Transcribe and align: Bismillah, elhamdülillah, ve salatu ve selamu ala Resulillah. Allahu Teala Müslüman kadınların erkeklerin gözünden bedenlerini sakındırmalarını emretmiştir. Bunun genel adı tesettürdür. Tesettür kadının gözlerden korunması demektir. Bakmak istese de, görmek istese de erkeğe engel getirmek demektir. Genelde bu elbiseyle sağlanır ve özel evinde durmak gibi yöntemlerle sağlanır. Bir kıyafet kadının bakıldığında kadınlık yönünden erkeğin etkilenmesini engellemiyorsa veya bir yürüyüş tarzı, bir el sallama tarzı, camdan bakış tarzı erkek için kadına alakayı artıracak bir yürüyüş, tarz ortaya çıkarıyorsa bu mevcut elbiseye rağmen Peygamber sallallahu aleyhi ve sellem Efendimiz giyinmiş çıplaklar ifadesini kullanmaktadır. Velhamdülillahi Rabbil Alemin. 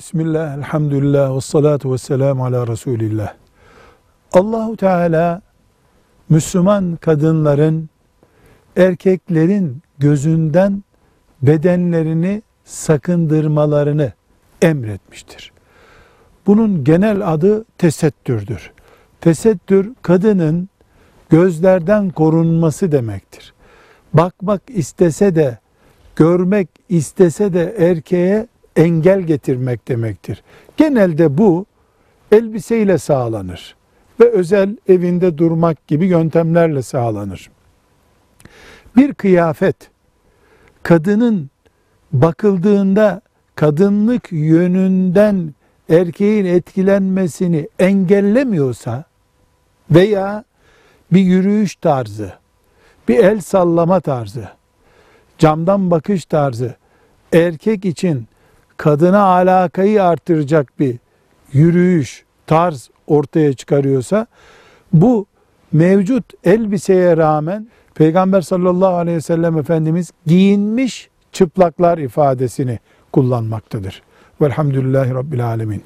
Bismillah, 0.00 0.58
elhamdülillah, 0.58 1.36
ve 1.36 1.40
salatu 1.40 1.92
ve 1.92 1.98
selamu 1.98 2.44
ala 2.44 2.66
Resulillah. 2.66 3.34
Allahu 4.32 4.76
Teala 4.76 5.42
Müslüman 6.28 6.96
kadınların 6.96 7.88
erkeklerin 8.76 9.82
gözünden 9.98 10.84
bedenlerini 11.42 12.42
sakındırmalarını 12.64 14.12
emretmiştir. 14.62 15.52
Bunun 16.46 16.84
genel 16.84 17.32
adı 17.32 17.64
tesettürdür. 17.78 18.72
Tesettür 19.20 19.92
kadının 20.02 20.68
gözlerden 21.30 22.10
korunması 22.10 22.92
demektir. 22.92 23.54
Bakmak 24.14 24.62
istese 24.68 25.34
de, 25.34 25.58
görmek 26.16 26.68
istese 26.88 27.52
de 27.52 27.74
erkeğe 27.78 28.46
engel 28.76 29.20
getirmek 29.20 29.88
demektir. 29.88 30.42
Genelde 30.76 31.38
bu 31.38 31.66
elbiseyle 32.32 32.98
sağlanır 32.98 33.76
ve 34.20 34.30
özel 34.30 34.76
evinde 34.88 35.38
durmak 35.38 35.86
gibi 35.86 36.06
yöntemlerle 36.06 36.82
sağlanır. 36.82 37.50
Bir 38.96 39.14
kıyafet 39.14 39.76
kadının 40.82 41.50
bakıldığında 42.12 43.20
kadınlık 43.54 44.32
yönünden 44.32 45.54
erkeğin 45.88 46.44
etkilenmesini 46.44 47.68
engellemiyorsa 47.78 49.04
veya 49.90 50.44
bir 51.12 51.20
yürüyüş 51.20 51.76
tarzı, 51.76 52.32
bir 53.08 53.18
el 53.18 53.40
sallama 53.40 54.00
tarzı, 54.00 54.48
camdan 55.38 55.90
bakış 55.90 56.24
tarzı 56.24 56.74
erkek 57.32 57.84
için 57.84 58.28
kadına 58.80 59.22
alakayı 59.22 60.04
artıracak 60.04 60.80
bir 60.80 60.96
yürüyüş, 61.52 62.24
tarz 62.46 62.90
ortaya 63.06 63.52
çıkarıyorsa 63.52 64.26
bu 64.92 65.26
mevcut 65.72 66.24
elbiseye 66.44 67.16
rağmen 67.16 67.68
Peygamber 67.94 68.40
sallallahu 68.40 68.94
aleyhi 68.94 69.16
ve 69.16 69.20
sellem 69.20 69.58
Efendimiz 69.58 70.10
giyinmiş 70.26 71.10
çıplaklar 71.32 71.98
ifadesini 71.98 72.78
kullanmaktadır. 73.12 74.02
Velhamdülillahi 74.40 75.14
Rabbil 75.14 75.46
Alemin. 75.46 75.82